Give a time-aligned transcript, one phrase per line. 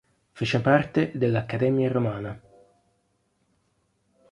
[0.33, 2.41] Fece parte dell'Accademia Romana.